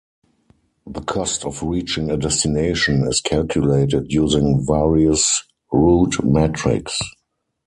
The 0.87 1.01
cost 1.01 1.45
of 1.45 1.61
reaching 1.61 2.09
a 2.09 2.17
destination 2.17 3.03
is 3.07 3.21
calculated 3.21 4.11
using 4.11 4.65
various 4.65 5.43
route 5.71 6.23
metrics. 6.25 6.97